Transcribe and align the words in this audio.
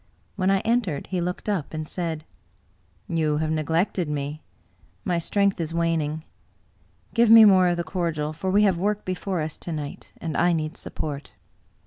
When 0.35 0.49
I 0.49 0.61
entered, 0.61 1.05
he 1.11 1.21
looked 1.21 1.47
up, 1.47 1.75
and 1.75 1.87
said:" 1.87 2.25
You 3.07 3.37
have 3.37 3.51
neglected 3.51 4.09
me. 4.09 4.41
My 5.05 5.19
strength 5.19 5.61
is 5.61 5.75
waning. 5.75 6.23
Give 7.13 7.29
me 7.29 7.45
more 7.45 7.67
of 7.67 7.77
the 7.77 7.83
cordial, 7.83 8.33
for 8.33 8.49
we 8.49 8.63
have 8.63 8.79
work 8.79 9.05
before 9.05 9.41
us 9.41 9.57
to 9.57 9.71
night, 9.71 10.11
and 10.17 10.35
I 10.35 10.53
need 10.53 10.75
support." 10.75 11.33